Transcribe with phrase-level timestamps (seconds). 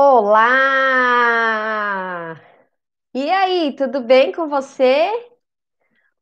[0.00, 1.20] Olá!
[3.12, 5.10] E aí, tudo bem com você?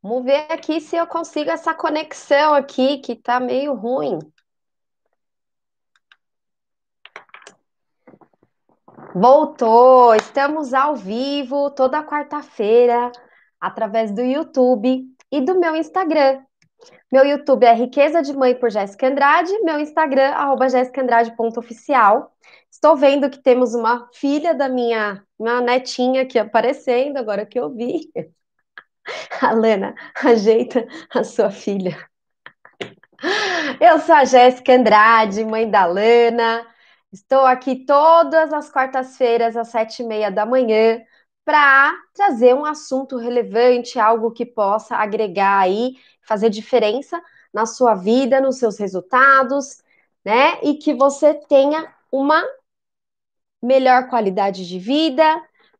[0.02, 4.18] Vamos ver aqui se eu consigo essa conexão aqui que tá meio ruim.
[9.14, 10.14] Voltou!
[10.14, 13.12] Estamos ao vivo toda quarta-feira
[13.60, 16.45] através do YouTube e do meu Instagram.
[17.10, 22.32] Meu YouTube é Riqueza de Mãe por Jéssica Andrade, meu Instagram, arroba jessicaandrade.oficial.
[22.70, 27.72] Estou vendo que temos uma filha da minha, minha netinha aqui aparecendo, agora que eu
[27.72, 28.10] vi.
[29.40, 31.96] Alana, ajeita a sua filha.
[33.80, 36.66] Eu sou a Jéssica Andrade, mãe da Lana.
[37.12, 41.00] Estou aqui todas as quartas-feiras, às sete e meia da manhã,
[41.46, 47.22] para trazer um assunto relevante, algo que possa agregar aí, fazer diferença
[47.54, 49.80] na sua vida, nos seus resultados,
[50.24, 50.58] né?
[50.64, 52.44] E que você tenha uma
[53.62, 55.24] melhor qualidade de vida,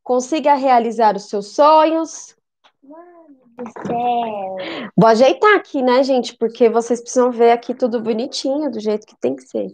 [0.05, 2.37] consiga realizar os seus sonhos.
[2.81, 4.91] Mano do céu.
[4.97, 6.37] Vou ajeitar aqui, né, gente?
[6.37, 9.73] Porque vocês precisam ver aqui tudo bonitinho, do jeito que tem que ser.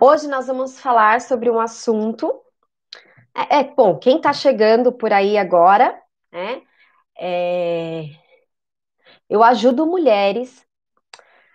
[0.00, 2.42] Hoje nós vamos falar sobre um assunto.
[3.38, 6.00] É, é bom, quem está chegando por aí agora,
[6.32, 6.62] né?
[7.18, 8.04] É,
[9.28, 10.66] eu ajudo mulheres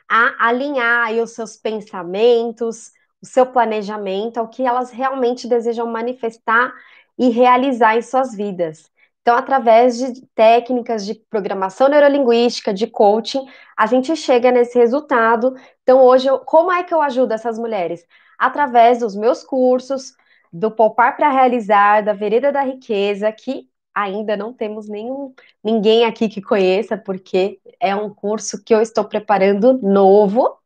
[0.09, 6.73] a alinhar os seus pensamentos, o seu planejamento ao que elas realmente desejam manifestar
[7.17, 8.91] e realizar em suas vidas.
[9.21, 13.45] Então, através de técnicas de programação neurolinguística, de coaching,
[13.77, 15.55] a gente chega nesse resultado.
[15.81, 18.05] Então, hoje, eu, como é que eu ajudo essas mulheres?
[18.37, 20.13] Através dos meus cursos,
[20.53, 26.29] do Poupar para Realizar, da Vereda da Riqueza, que ainda não temos nenhum ninguém aqui
[26.29, 30.57] que conheça, porque é um curso que eu estou preparando novo.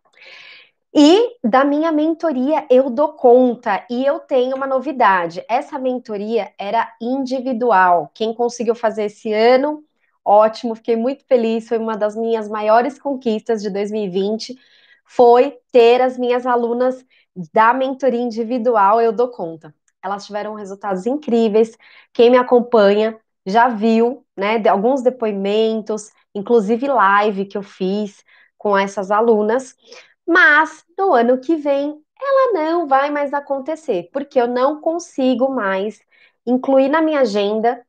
[0.93, 5.43] E da minha mentoria eu dou conta e eu tenho uma novidade.
[5.47, 8.09] Essa mentoria era individual.
[8.13, 9.83] Quem conseguiu fazer esse ano,
[10.25, 11.67] ótimo, fiquei muito feliz.
[11.67, 14.57] Foi uma das minhas maiores conquistas de 2020.
[15.05, 17.05] Foi ter as minhas alunas
[17.53, 19.73] da mentoria individual eu dou conta.
[20.03, 21.77] Elas tiveram resultados incríveis.
[22.13, 28.23] Quem me acompanha já viu, né, de alguns depoimentos, inclusive live que eu fiz
[28.57, 29.75] com essas alunas.
[30.25, 35.99] Mas no ano que vem ela não vai mais acontecer, porque eu não consigo mais
[36.45, 37.85] incluir na minha agenda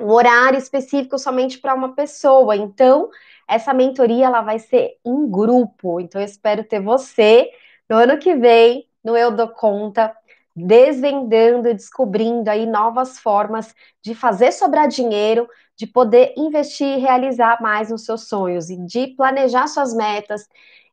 [0.00, 2.56] um horário específico somente para uma pessoa.
[2.56, 3.10] Então,
[3.48, 6.00] essa mentoria ela vai ser em grupo.
[6.00, 7.50] Então, eu espero ter você
[7.88, 10.14] no ano que vem, no Eu Dou Conta,
[10.54, 17.90] desvendando descobrindo aí novas formas de fazer sobrar dinheiro, de poder investir e realizar mais
[17.90, 20.46] os seus sonhos e de planejar suas metas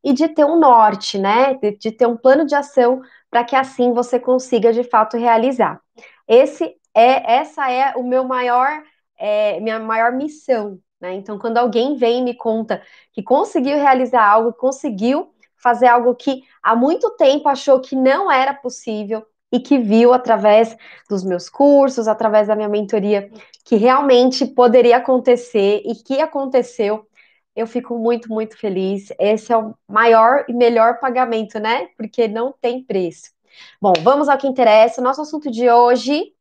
[0.04, 1.54] e de ter um norte, né?
[1.56, 5.80] De, de ter um plano de ação para que assim você consiga de fato realizar.
[6.28, 8.84] Esse é essa é o meu maior
[9.18, 11.14] é, minha maior missão, né?
[11.14, 12.82] Então, quando alguém vem e me conta
[13.14, 18.54] que conseguiu realizar algo, conseguiu fazer algo que há muito tempo achou que não era
[18.54, 20.76] possível e que viu através
[21.10, 23.30] dos meus cursos, através da minha mentoria,
[23.66, 27.06] que realmente poderia acontecer e que aconteceu,
[27.56, 29.12] eu fico muito, muito feliz.
[29.20, 31.88] Esse é o maior e melhor pagamento, né?
[31.98, 33.32] Porque não tem preço.
[33.82, 35.02] Bom, vamos ao que interessa.
[35.02, 36.34] Nosso assunto de hoje,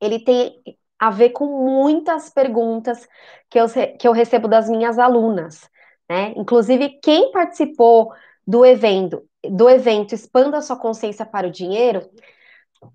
[0.00, 0.62] ele tem
[0.98, 3.08] a ver com muitas perguntas
[3.48, 3.66] que eu,
[3.98, 5.68] que eu recebo das minhas alunas,
[6.08, 6.32] né?
[6.36, 8.12] Inclusive, quem participou
[8.46, 12.08] do evento, do evento Expanda Sua Consciência para o Dinheiro,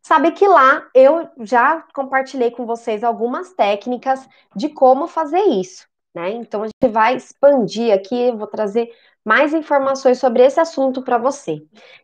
[0.02, 5.88] sabe que lá eu já compartilhei com vocês algumas técnicas de como fazer isso
[6.18, 6.32] né?
[6.32, 8.92] Então a gente vai expandir aqui, vou trazer
[9.24, 11.62] mais informações sobre esse assunto para você.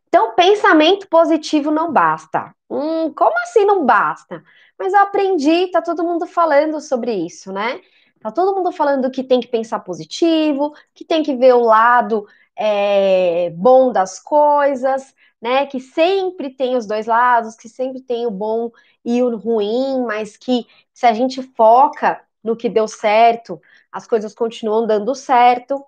[0.07, 2.53] Então, pensamento positivo não basta.
[2.69, 4.43] Hum, como assim não basta?
[4.77, 7.81] Mas eu aprendi, tá todo mundo falando sobre isso, né?
[8.19, 12.27] Tá todo mundo falando que tem que pensar positivo, que tem que ver o lado
[12.55, 15.65] é, bom das coisas, né?
[15.65, 18.71] Que sempre tem os dois lados, que sempre tem o bom
[19.05, 23.61] e o ruim, mas que se a gente foca no que deu certo,
[23.91, 25.83] as coisas continuam dando certo.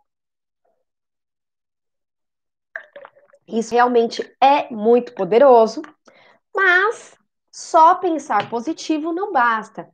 [3.48, 5.82] Isso realmente é muito poderoso,
[6.56, 7.18] mas
[7.52, 9.90] só pensar positivo não basta.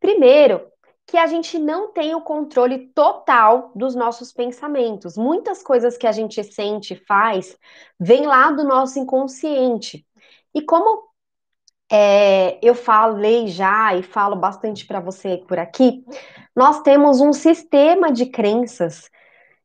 [0.00, 0.71] Primeiro,
[1.06, 5.16] que a gente não tem o controle total dos nossos pensamentos.
[5.16, 7.56] Muitas coisas que a gente sente, faz,
[7.98, 10.06] vem lá do nosso inconsciente.
[10.54, 11.08] E como
[11.90, 16.04] é, eu falei já e falo bastante para você por aqui,
[16.56, 19.10] nós temos um sistema de crenças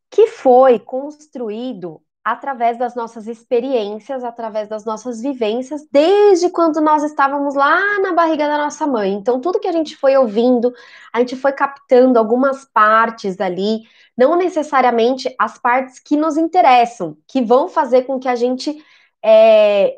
[0.09, 7.55] que foi construído através das nossas experiências, através das nossas vivências, desde quando nós estávamos
[7.55, 9.13] lá na barriga da nossa mãe.
[9.13, 10.73] Então, tudo que a gente foi ouvindo,
[11.13, 13.83] a gente foi captando algumas partes ali,
[14.17, 18.75] não necessariamente as partes que nos interessam, que vão fazer com que a gente
[19.23, 19.97] é,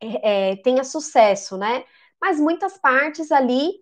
[0.00, 1.84] é, tenha sucesso, né?
[2.20, 3.74] Mas muitas partes ali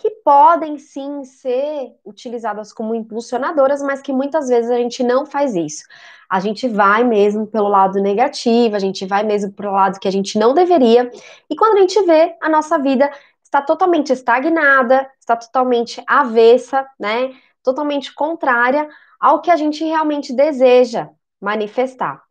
[0.00, 5.54] que podem sim ser utilizadas como impulsionadoras, mas que muitas vezes a gente não faz
[5.54, 5.84] isso.
[6.28, 10.10] A gente vai mesmo pelo lado negativo, a gente vai mesmo pelo lado que a
[10.10, 11.10] gente não deveria,
[11.50, 13.12] e quando a gente vê, a nossa vida
[13.42, 17.34] está totalmente estagnada, está totalmente avessa, né?
[17.62, 18.88] Totalmente contrária
[19.20, 22.22] ao que a gente realmente deseja manifestar.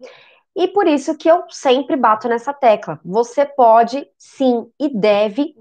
[0.56, 3.00] E por isso que eu sempre bato nessa tecla.
[3.06, 5.54] Você pode, sim, e deve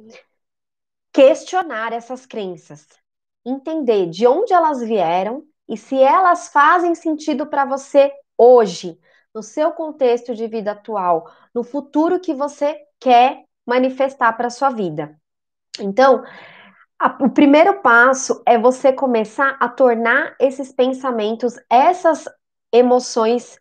[1.18, 2.86] questionar essas crenças,
[3.44, 8.96] entender de onde elas vieram e se elas fazem sentido para você hoje,
[9.34, 15.18] no seu contexto de vida atual, no futuro que você quer manifestar para sua vida.
[15.80, 16.22] Então,
[16.96, 22.26] a, o primeiro passo é você começar a tornar esses pensamentos, essas
[22.72, 23.60] emoções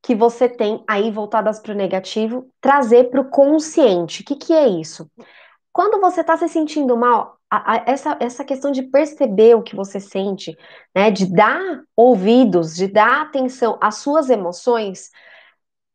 [0.00, 4.22] que você tem aí voltadas para o negativo, trazer para o consciente.
[4.22, 5.10] O que, que é isso?
[5.74, 9.74] Quando você está se sentindo mal, a, a, essa, essa questão de perceber o que
[9.74, 10.56] você sente,
[10.94, 15.10] né, de dar ouvidos, de dar atenção às suas emoções,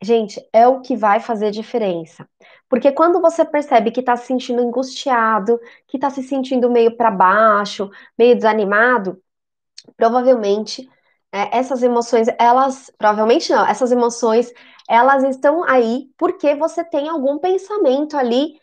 [0.02, 2.28] gente, é o que vai fazer diferença.
[2.68, 7.10] Porque quando você percebe que está se sentindo angustiado, que está se sentindo meio para
[7.10, 9.18] baixo, meio desanimado,
[9.96, 10.86] provavelmente
[11.32, 14.52] é, essas emoções, elas, provavelmente não, essas emoções,
[14.86, 18.60] elas estão aí porque você tem algum pensamento ali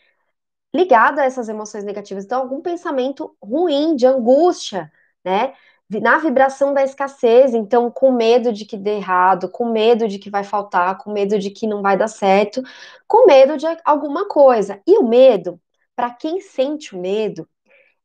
[0.74, 2.24] ligado a essas emoções negativas.
[2.24, 4.92] Então, algum pensamento ruim, de angústia,
[5.24, 5.54] né?
[5.90, 10.28] Na vibração da escassez, então, com medo de que dê errado, com medo de que
[10.28, 12.62] vai faltar, com medo de que não vai dar certo,
[13.06, 14.82] com medo de alguma coisa.
[14.86, 15.58] E o medo,
[15.96, 17.48] para quem sente o medo,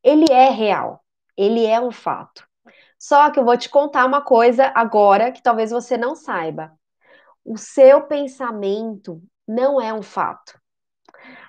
[0.02, 1.04] ele é real,
[1.36, 2.46] ele é um fato.
[2.98, 6.72] Só que eu vou te contar uma coisa agora que talvez você não saiba.
[7.44, 10.58] O seu pensamento não é um fato.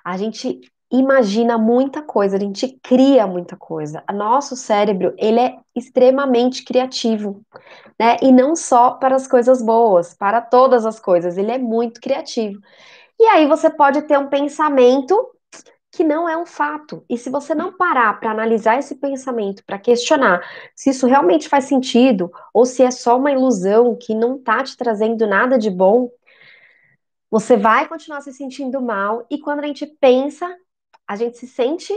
[0.04, 0.60] A gente
[0.90, 4.02] imagina muita coisa, a gente cria muita coisa.
[4.10, 7.42] O nosso cérebro, ele é extremamente criativo,
[7.98, 8.16] né?
[8.22, 12.60] E não só para as coisas boas, para todas as coisas, ele é muito criativo.
[13.18, 15.16] E aí você pode ter um pensamento
[15.92, 17.04] que não é um fato.
[17.08, 20.42] E se você não parar para analisar esse pensamento, para questionar
[20.74, 24.76] se isso realmente faz sentido ou se é só uma ilusão que não está te
[24.76, 26.10] trazendo nada de bom,
[27.30, 29.26] você vai continuar se sentindo mal.
[29.30, 30.46] E quando a gente pensa
[31.06, 31.92] a gente se sente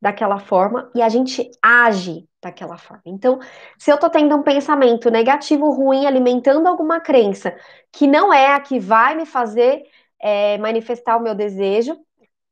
[0.00, 3.02] daquela forma e a gente age daquela forma.
[3.04, 3.40] Então,
[3.78, 7.56] se eu tô tendo um pensamento negativo, ruim, alimentando alguma crença
[7.92, 9.84] que não é a que vai me fazer
[10.20, 11.98] é, manifestar o meu desejo,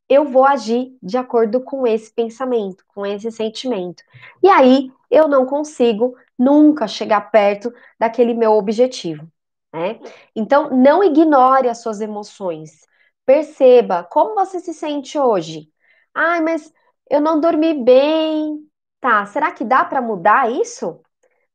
[0.08, 4.02] eu vou agir de acordo com esse pensamento, com esse sentimento.
[4.42, 9.26] E aí eu não consigo nunca chegar perto daquele meu objetivo.
[9.72, 9.98] Né?
[10.34, 12.86] Então, não ignore as suas emoções.
[13.26, 15.68] Perceba como você se sente hoje.
[16.14, 16.72] Ai, mas
[17.10, 18.66] eu não dormi bem.
[19.00, 21.00] Tá, será que dá para mudar isso?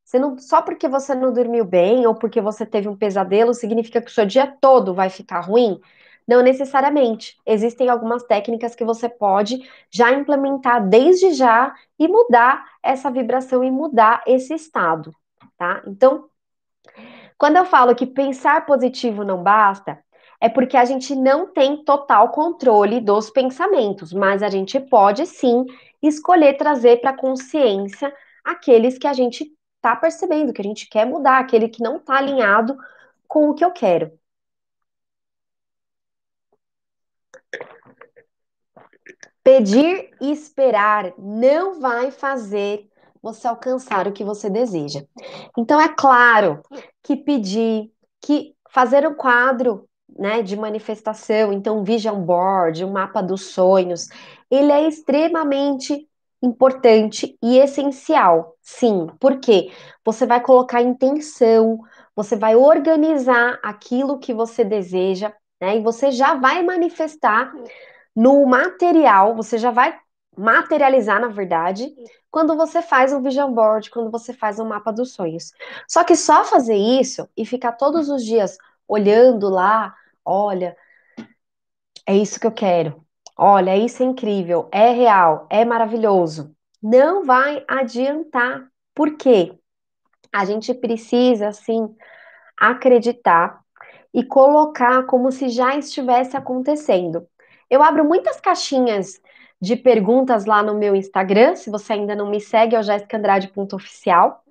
[0.04, 4.02] Você não, só porque você não dormiu bem ou porque você teve um pesadelo significa
[4.02, 5.80] que o seu dia todo vai ficar ruim?
[6.28, 7.38] Não necessariamente.
[7.46, 9.60] Existem algumas técnicas que você pode
[9.90, 15.16] já implementar desde já e mudar essa vibração e mudar esse estado,
[15.58, 15.82] tá?
[15.88, 16.30] Então,
[17.38, 20.04] quando eu falo que pensar positivo não basta,
[20.42, 25.66] é porque a gente não tem total controle dos pensamentos, mas a gente pode sim
[26.02, 28.12] escolher trazer para consciência
[28.44, 32.18] aqueles que a gente está percebendo, que a gente quer mudar, aquele que não está
[32.18, 32.76] alinhado
[33.28, 34.12] com o que eu quero.
[39.44, 42.90] Pedir e esperar não vai fazer
[43.22, 45.04] você alcançar o que você deseja.
[45.56, 46.64] Então, é claro
[47.04, 53.48] que pedir, que fazer um quadro né, de manifestação, então vision board, um mapa dos
[53.48, 54.10] sonhos,
[54.50, 56.08] ele é extremamente
[56.42, 59.72] importante e essencial, sim, porque
[60.04, 61.80] você vai colocar intenção,
[62.16, 67.54] você vai organizar aquilo que você deseja, né, e você já vai manifestar
[68.16, 69.98] no material, você já vai
[70.36, 71.94] materializar, na verdade,
[72.32, 75.52] quando você faz um vision board, quando você faz um mapa dos sonhos.
[75.88, 79.94] Só que só fazer isso e ficar todos os dias olhando lá
[80.26, 80.76] Olha,
[82.06, 83.06] é isso que eu quero.
[83.38, 86.56] Olha, isso é incrível, é real, é maravilhoso.
[86.82, 88.68] Não vai adiantar.
[88.94, 89.54] Por quê?
[90.34, 91.96] A gente precisa, assim,
[92.58, 93.62] acreditar
[94.14, 97.28] e colocar como se já estivesse acontecendo.
[97.70, 99.22] Eu abro muitas caixinhas
[99.62, 104.44] de perguntas lá no meu Instagram, se você ainda não me segue, é o jessicandrade.oficial.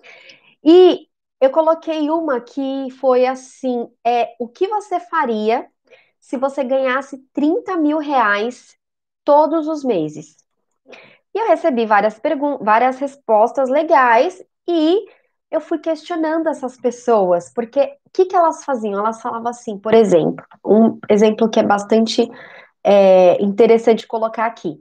[0.65, 1.10] E
[1.41, 5.67] eu coloquei uma que foi assim: é o que você faria
[6.19, 8.77] se você ganhasse 30 mil reais
[9.25, 10.37] todos os meses?
[11.35, 12.21] E eu recebi várias
[12.61, 15.07] várias respostas legais e
[15.51, 19.01] eu fui questionando essas pessoas, porque o que, que elas faziam?
[19.01, 22.29] Elas falavam assim, por exemplo, um exemplo que é bastante
[22.85, 24.81] é, interessante colocar aqui.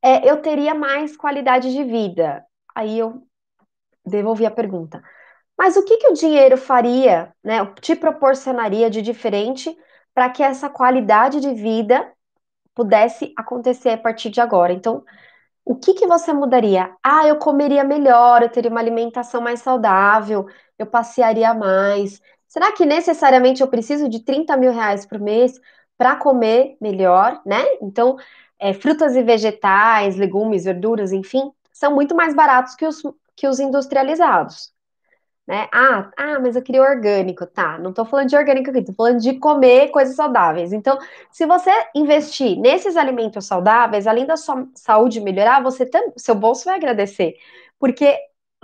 [0.00, 2.44] É, eu teria mais qualidade de vida.
[2.74, 3.22] Aí eu
[4.04, 5.02] devolvi a pergunta.
[5.56, 9.76] Mas o que, que o dinheiro faria, né, te proporcionaria de diferente
[10.14, 12.12] para que essa qualidade de vida
[12.74, 14.72] pudesse acontecer a partir de agora?
[14.72, 15.04] Então,
[15.64, 16.94] o que que você mudaria?
[17.02, 20.46] Ah, eu comeria melhor, eu teria uma alimentação mais saudável,
[20.78, 22.20] eu passearia mais.
[22.48, 25.60] Será que necessariamente eu preciso de 30 mil reais por mês
[25.96, 27.62] para comer melhor, né?
[27.80, 28.16] Então,
[28.58, 33.02] é, frutas e vegetais, legumes, verduras, enfim, são muito mais baratos que os,
[33.36, 34.72] que os industrializados
[35.46, 35.68] né?
[35.72, 37.78] Ah, ah, mas eu queria orgânico, tá?
[37.78, 40.72] Não tô falando de orgânico aqui, tô falando de comer coisas saudáveis.
[40.72, 40.98] Então,
[41.30, 46.64] se você investir nesses alimentos saudáveis, além da sua saúde melhorar, você tam, seu bolso
[46.66, 47.34] vai agradecer.
[47.78, 48.16] Porque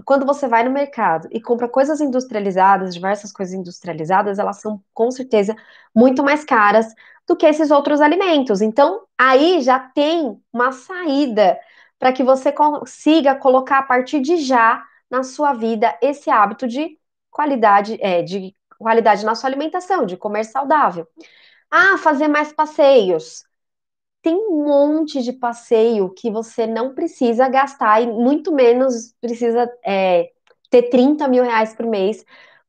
[0.05, 5.11] quando você vai no mercado e compra coisas industrializadas, diversas coisas industrializadas, elas são com
[5.11, 5.57] certeza
[5.95, 6.87] muito mais caras
[7.27, 8.63] do que esses outros alimentos.
[8.63, 11.59] Então, aí já tem uma saída
[11.99, 16.99] para que você consiga colocar a partir de já na sua vida esse hábito de
[17.31, 21.07] qualidade, é, de qualidade na sua alimentação, de comer saudável.
[21.71, 23.45] Ah, fazer mais passeios.
[24.23, 30.31] Tem um monte de passeio que você não precisa gastar e muito menos precisa é,
[30.71, 32.25] ter 30 mil reais por mês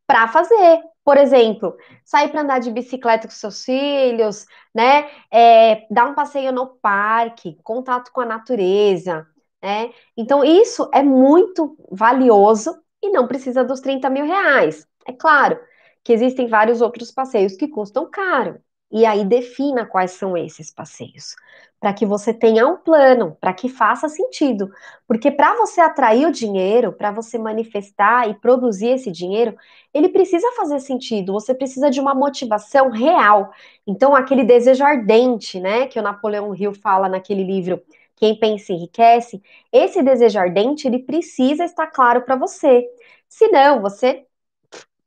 [0.08, 0.81] para fazer.
[1.03, 5.10] Por exemplo, sair para andar de bicicleta com seus filhos, né?
[5.31, 9.27] É, dar um passeio no parque, contato com a natureza,
[9.61, 9.91] né?
[10.15, 14.87] Então, isso é muito valioso e não precisa dos 30 mil reais.
[15.05, 15.59] É claro
[16.03, 18.59] que existem vários outros passeios que custam caro.
[18.91, 21.35] E aí defina quais são esses passeios,
[21.79, 24.67] para que você tenha um plano, para que faça sentido.
[25.07, 29.55] Porque para você atrair o dinheiro, para você manifestar e produzir esse dinheiro,
[29.93, 31.33] ele precisa fazer sentido.
[31.33, 33.51] Você precisa de uma motivação real.
[33.85, 37.79] Então, aquele desejo ardente, né, que o Napoleão Hill fala naquele livro
[38.19, 42.85] quem pensa enriquece, esse desejo ardente ele precisa estar claro para você.
[43.29, 44.25] Senão, você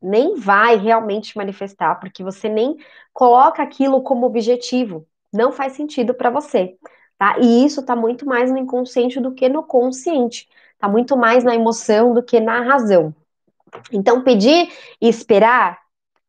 [0.01, 2.77] nem vai realmente manifestar, porque você nem
[3.13, 5.07] coloca aquilo como objetivo.
[5.33, 6.77] Não faz sentido para você,
[7.19, 7.39] tá?
[7.39, 10.49] E isso está muito mais no inconsciente do que no consciente.
[10.75, 13.15] Está muito mais na emoção do que na razão.
[13.93, 15.81] Então, pedir e esperar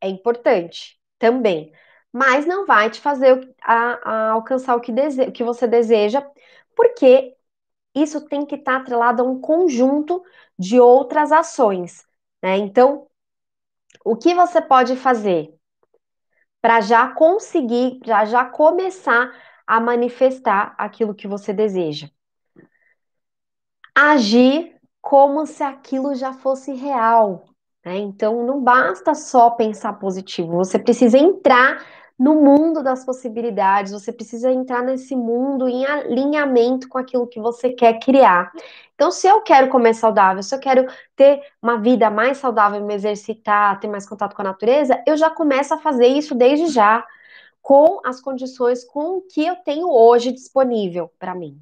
[0.01, 1.71] é importante também,
[2.11, 6.25] mas não vai te fazer a, a alcançar o que, dese, o que você deseja,
[6.75, 7.35] porque
[7.95, 10.23] isso tem que estar atrelado a um conjunto
[10.57, 12.05] de outras ações,
[12.41, 12.57] né?
[12.57, 13.07] Então,
[14.03, 15.53] o que você pode fazer
[16.61, 19.31] para já conseguir, já já começar
[19.67, 22.09] a manifestar aquilo que você deseja?
[23.95, 27.45] Agir como se aquilo já fosse real,
[27.85, 27.97] né?
[27.97, 31.85] Então, não basta só pensar positivo, você precisa entrar
[32.23, 37.71] no mundo das possibilidades, você precisa entrar nesse mundo em alinhamento com aquilo que você
[37.71, 38.49] quer criar.
[38.95, 40.87] Então, se eu quero comer saudável, se eu quero
[41.17, 45.29] ter uma vida mais saudável, me exercitar, ter mais contato com a natureza, eu já
[45.29, 47.05] começo a fazer isso desde já,
[47.61, 51.59] com as condições com o que eu tenho hoje disponível para mim.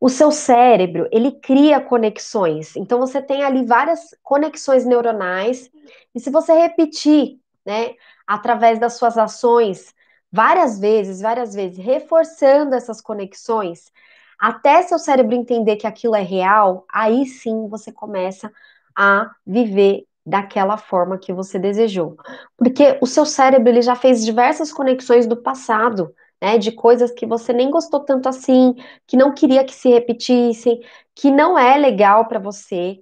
[0.00, 2.74] O seu cérebro, ele cria conexões.
[2.74, 5.70] Então você tem ali várias conexões neuronais,
[6.12, 7.94] e se você repetir, né,
[8.26, 9.94] através das suas ações,
[10.30, 13.92] várias vezes, várias vezes, reforçando essas conexões,
[14.38, 18.52] até seu cérebro entender que aquilo é real, aí sim você começa
[18.96, 22.16] a viver daquela forma que você desejou.
[22.56, 27.26] Porque o seu cérebro ele já fez diversas conexões do passado, né, de coisas que
[27.26, 28.74] você nem gostou tanto assim,
[29.06, 30.80] que não queria que se repetissem,
[31.14, 33.00] que não é legal para você.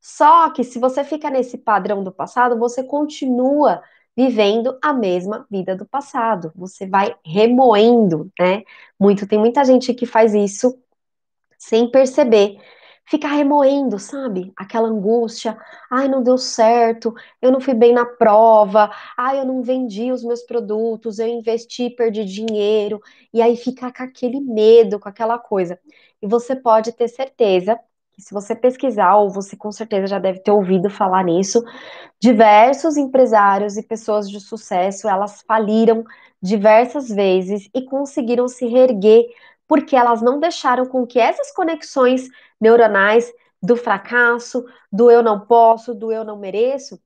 [0.00, 3.82] Só que se você fica nesse padrão do passado, você continua
[4.16, 6.52] vivendo a mesma vida do passado.
[6.54, 8.62] Você vai remoendo, né?
[8.98, 9.26] Muito.
[9.26, 10.78] Tem muita gente que faz isso
[11.58, 12.58] sem perceber.
[13.04, 14.52] Fica remoendo, sabe?
[14.56, 15.58] Aquela angústia.
[15.90, 17.14] Ai, não deu certo.
[17.40, 18.90] Eu não fui bem na prova.
[19.16, 21.18] Ai, eu não vendi os meus produtos.
[21.18, 23.00] Eu investi, perdi dinheiro.
[23.32, 25.78] E aí fica com aquele medo, com aquela coisa.
[26.22, 27.78] E você pode ter certeza
[28.18, 31.64] se você pesquisar, ou você com certeza já deve ter ouvido falar nisso,
[32.20, 36.04] diversos empresários e pessoas de sucesso, elas faliram
[36.40, 39.24] diversas vezes e conseguiram se reerguer
[39.66, 42.28] porque elas não deixaram com que essas conexões
[42.60, 47.00] neuronais do fracasso, do eu não posso, do eu não mereço,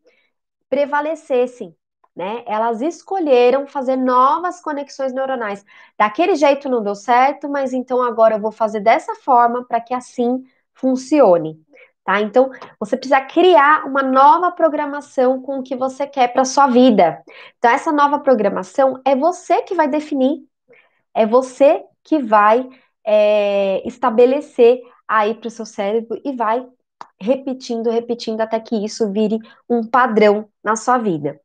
[0.68, 1.74] prevalecessem,
[2.14, 2.42] né?
[2.46, 5.64] Elas escolheram fazer novas conexões neuronais.
[5.98, 9.94] Daquele jeito não deu certo, mas então agora eu vou fazer dessa forma para que
[9.94, 10.44] assim
[10.76, 11.58] funcione.
[12.04, 12.20] Tá?
[12.20, 17.20] Então, você precisa criar uma nova programação com o que você quer para sua vida.
[17.58, 20.44] Então, essa nova programação é você que vai definir,
[21.12, 22.68] é você que vai
[23.04, 26.64] é, estabelecer aí para o seu cérebro e vai
[27.20, 31.40] repetindo, repetindo até que isso vire um padrão na sua vida.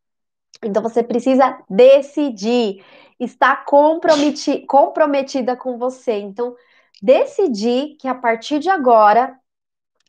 [0.63, 2.83] Então você precisa decidir,
[3.19, 6.13] estar comprometi comprometida com você.
[6.19, 6.55] Então,
[7.01, 9.35] decidir que a partir de agora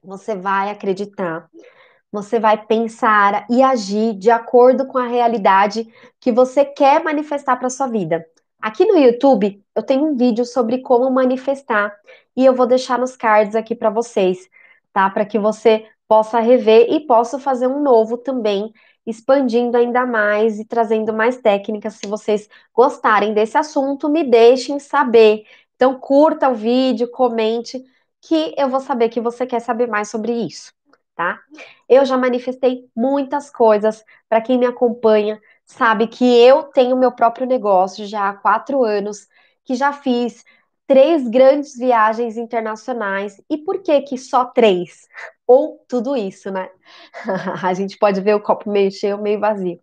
[0.05, 1.49] você vai acreditar,
[2.11, 5.89] você vai pensar e agir de acordo com a realidade
[6.21, 8.27] que você quer manifestar para sua vida.
[8.61, 11.95] Aqui no YouTube eu tenho um vídeo sobre como manifestar
[12.37, 14.49] e eu vou deixar nos cards aqui para vocês,
[14.93, 15.09] tá?
[15.09, 18.71] Para que você possa rever e possa fazer um novo também,
[19.07, 21.95] expandindo ainda mais e trazendo mais técnicas.
[21.95, 25.45] Se vocês gostarem desse assunto, me deixem saber.
[25.83, 27.85] Então curta o vídeo, comente
[28.21, 30.73] que eu vou saber que você quer saber mais sobre isso,
[31.17, 31.41] tá?
[31.89, 37.49] Eu já manifestei muitas coisas para quem me acompanha, sabe que eu tenho meu próprio
[37.49, 39.27] negócio já há quatro anos,
[39.65, 40.45] que já fiz
[40.87, 43.43] três grandes viagens internacionais.
[43.51, 45.09] E por que que só três?
[45.49, 46.71] Ou tudo isso, né?
[47.61, 49.81] a gente pode ver o copo meio cheio, meio vazio.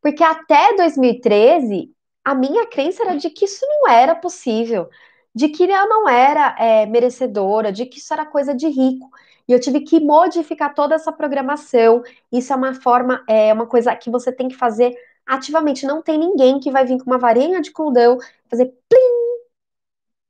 [0.00, 1.90] Porque até 2013,
[2.24, 4.88] a minha crença era de que isso não era possível,
[5.34, 9.08] de que eu não era é, merecedora, de que isso era coisa de rico.
[9.48, 12.02] E eu tive que modificar toda essa programação.
[12.30, 14.94] Isso é uma forma, é uma coisa que você tem que fazer
[15.26, 15.86] ativamente.
[15.86, 18.18] Não tem ninguém que vai vir com uma varinha de condão,
[18.48, 19.22] fazer plim,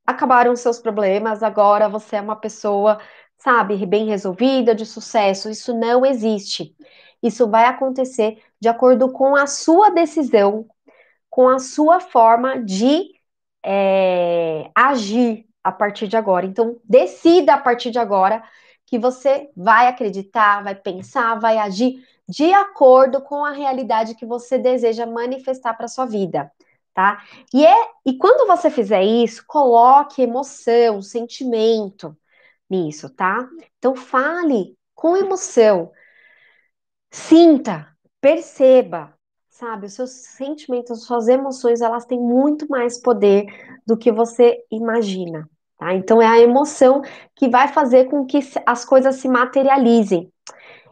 [0.07, 3.01] acabaram os seus problemas, agora você é uma pessoa,
[3.39, 5.51] sabe, bem resolvida, de sucesso.
[5.51, 6.75] Isso não existe.
[7.23, 10.67] Isso vai acontecer de acordo com a sua decisão,
[11.31, 13.11] com a sua forma de
[13.65, 16.47] é, agir a partir de agora.
[16.47, 18.43] Então, decida a partir de agora
[18.87, 24.59] que você vai acreditar, vai pensar, vai agir de acordo com a realidade que você
[24.59, 26.51] deseja manifestar para sua vida,
[26.95, 27.23] tá?
[27.53, 32.17] E é e quando você fizer isso, coloque emoção, sentimento
[32.69, 33.49] nisso, tá?
[33.79, 35.91] Então fale com emoção.
[37.11, 39.15] Sinta, perceba,
[39.63, 39.87] sabe?
[39.87, 43.47] Os seus sentimentos, as suas emoções, elas têm muito mais poder
[43.87, 45.49] do que você imagina,
[45.79, 45.95] tá?
[45.95, 47.01] Então é a emoção
[47.37, 50.33] que vai fazer com que as coisas se materializem.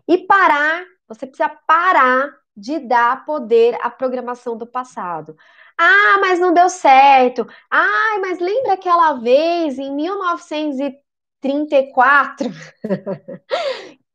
[0.07, 5.35] E parar, você precisa parar de dar poder à programação do passado.
[5.77, 7.45] Ah, mas não deu certo.
[7.71, 12.51] Ah, mas lembra aquela vez em 1934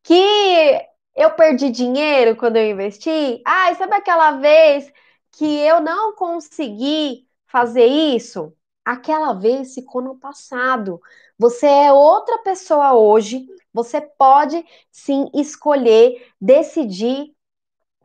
[0.04, 3.42] que eu perdi dinheiro quando eu investi?
[3.46, 4.92] Ah, sabe aquela vez
[5.32, 8.54] que eu não consegui fazer isso?
[8.84, 11.02] Aquela vez ficou no passado.
[11.38, 13.48] Você é outra pessoa hoje.
[13.74, 17.34] Você pode sim escolher, decidir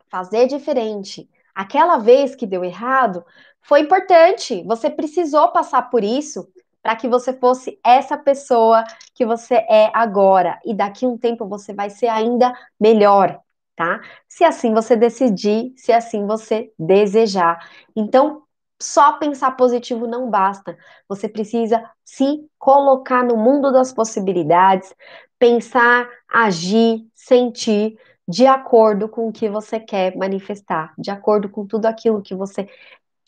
[0.09, 1.29] fazer diferente.
[1.55, 3.25] Aquela vez que deu errado
[3.61, 4.63] foi importante.
[4.63, 6.47] Você precisou passar por isso
[6.81, 10.59] para que você fosse essa pessoa que você é agora.
[10.65, 13.39] E daqui a um tempo você vai ser ainda melhor,
[13.75, 14.01] tá?
[14.27, 17.59] Se assim você decidir, se assim você desejar.
[17.95, 18.43] Então,
[18.81, 20.77] só pensar positivo não basta.
[21.07, 24.93] Você precisa se colocar no mundo das possibilidades,
[25.37, 31.85] pensar, agir, sentir de acordo com o que você quer manifestar, de acordo com tudo
[31.85, 32.67] aquilo que você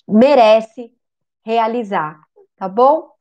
[0.08, 0.94] merece
[1.46, 2.20] realizar,
[2.58, 3.12] tá bom?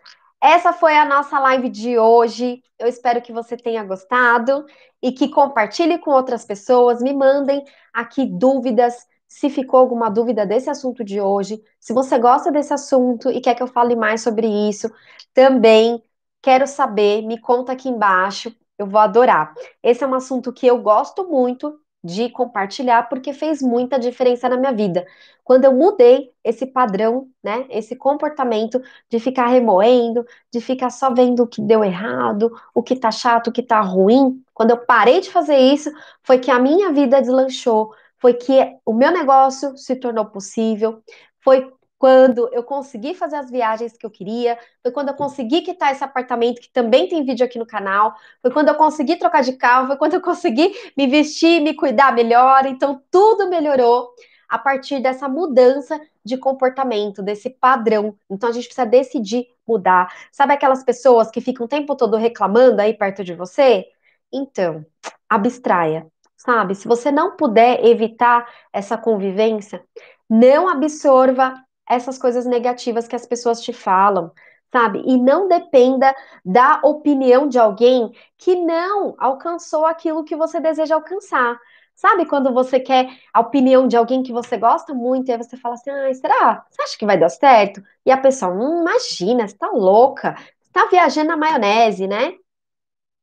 [0.43, 2.63] Essa foi a nossa live de hoje.
[2.77, 4.67] Eu espero que você tenha gostado
[5.01, 7.01] e que compartilhe com outras pessoas.
[7.01, 11.63] Me mandem aqui dúvidas, se ficou alguma dúvida desse assunto de hoje.
[11.79, 14.91] Se você gosta desse assunto e quer que eu fale mais sobre isso,
[15.33, 16.03] também
[16.43, 17.23] quero saber.
[17.23, 18.53] Me conta aqui embaixo.
[18.77, 19.55] Eu vou adorar.
[19.81, 24.57] Esse é um assunto que eu gosto muito de compartilhar porque fez muita diferença na
[24.57, 25.07] minha vida.
[25.45, 31.45] Quando eu mudei esse padrão, né, esse comportamento de ficar remoendo, de ficar só vendo
[31.45, 35.21] o que deu errado, o que tá chato, o que tá ruim, quando eu parei
[35.21, 35.91] de fazer isso,
[36.23, 38.53] foi que a minha vida deslanchou, foi que
[38.85, 41.03] o meu negócio se tornou possível,
[41.41, 45.93] foi quando eu consegui fazer as viagens que eu queria, foi quando eu consegui quitar
[45.93, 49.53] esse apartamento, que também tem vídeo aqui no canal, foi quando eu consegui trocar de
[49.53, 52.67] carro, foi quando eu consegui me vestir, me cuidar melhor.
[52.67, 54.09] Então, tudo melhorou
[54.49, 58.17] a partir dessa mudança de comportamento, desse padrão.
[58.29, 60.13] Então, a gente precisa decidir mudar.
[60.33, 63.87] Sabe aquelas pessoas que ficam o tempo todo reclamando aí perto de você?
[64.33, 64.85] Então,
[65.31, 66.05] abstraia,
[66.37, 66.75] sabe?
[66.75, 69.85] Se você não puder evitar essa convivência,
[70.29, 71.55] não absorva
[71.95, 74.33] essas coisas negativas que as pessoas te falam,
[74.71, 75.03] sabe?
[75.07, 81.59] E não dependa da opinião de alguém que não alcançou aquilo que você deseja alcançar.
[81.95, 85.57] Sabe quando você quer a opinião de alguém que você gosta muito e aí você
[85.57, 86.67] fala assim: ah, será?
[86.71, 87.83] Você acha que vai dar certo?
[88.05, 92.35] E a pessoa, hum, imagina, você tá louca, você tá viajando na maionese, né?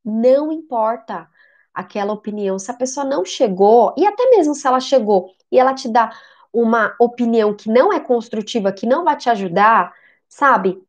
[0.04, 1.28] Não importa
[1.74, 2.58] aquela opinião.
[2.58, 6.10] Se a pessoa não chegou, e até mesmo se ela chegou e ela te dá
[6.52, 9.94] uma opinião que não é construtiva, que não vai te ajudar,
[10.28, 10.82] sabe?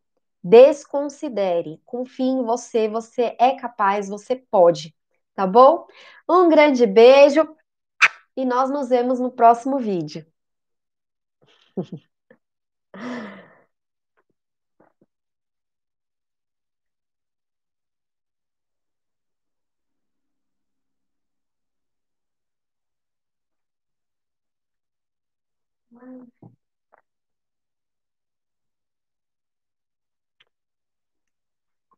[0.44, 1.82] Desconsidere.
[1.86, 4.96] Confie em você, você é capaz, você pode,
[5.36, 5.88] tá bom?
[6.30, 7.48] Um grande beijo
[8.36, 10.26] e nós nos vemos no próximo vídeo.
[26.02, 26.41] Bye.